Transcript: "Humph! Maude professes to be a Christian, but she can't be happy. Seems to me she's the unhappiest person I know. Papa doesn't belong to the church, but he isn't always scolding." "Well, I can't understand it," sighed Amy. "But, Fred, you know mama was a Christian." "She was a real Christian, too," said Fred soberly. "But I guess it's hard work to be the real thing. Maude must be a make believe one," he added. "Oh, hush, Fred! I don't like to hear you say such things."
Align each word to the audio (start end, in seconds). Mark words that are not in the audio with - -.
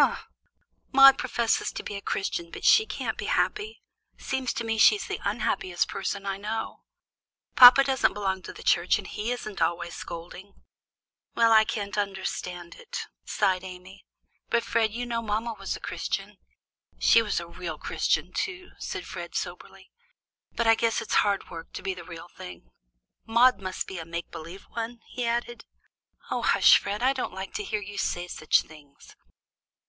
"Humph! 0.00 0.28
Maude 0.92 1.18
professes 1.18 1.72
to 1.72 1.82
be 1.82 1.96
a 1.96 2.00
Christian, 2.00 2.52
but 2.52 2.64
she 2.64 2.86
can't 2.86 3.18
be 3.18 3.24
happy. 3.24 3.82
Seems 4.16 4.52
to 4.52 4.62
me 4.62 4.78
she's 4.78 5.08
the 5.08 5.18
unhappiest 5.24 5.88
person 5.88 6.24
I 6.24 6.36
know. 6.36 6.84
Papa 7.56 7.82
doesn't 7.82 8.12
belong 8.12 8.42
to 8.42 8.52
the 8.52 8.62
church, 8.62 8.94
but 8.94 9.08
he 9.08 9.32
isn't 9.32 9.60
always 9.60 9.96
scolding." 9.96 10.54
"Well, 11.34 11.50
I 11.50 11.64
can't 11.64 11.98
understand 11.98 12.76
it," 12.76 13.08
sighed 13.24 13.64
Amy. 13.64 14.06
"But, 14.50 14.62
Fred, 14.62 14.92
you 14.94 15.04
know 15.04 15.20
mama 15.20 15.54
was 15.58 15.74
a 15.74 15.80
Christian." 15.80 16.38
"She 17.00 17.20
was 17.20 17.40
a 17.40 17.48
real 17.48 17.76
Christian, 17.76 18.32
too," 18.32 18.70
said 18.78 19.04
Fred 19.04 19.34
soberly. 19.34 19.90
"But 20.52 20.68
I 20.68 20.76
guess 20.76 21.00
it's 21.00 21.14
hard 21.26 21.50
work 21.50 21.72
to 21.72 21.82
be 21.82 21.92
the 21.92 22.04
real 22.04 22.28
thing. 22.28 22.70
Maude 23.26 23.60
must 23.60 23.88
be 23.88 23.98
a 23.98 24.04
make 24.04 24.30
believe 24.30 24.62
one," 24.68 25.00
he 25.08 25.26
added. 25.26 25.64
"Oh, 26.30 26.42
hush, 26.42 26.78
Fred! 26.78 27.02
I 27.02 27.12
don't 27.12 27.34
like 27.34 27.52
to 27.54 27.64
hear 27.64 27.82
you 27.82 27.98
say 27.98 28.28
such 28.28 28.62
things." 28.62 29.16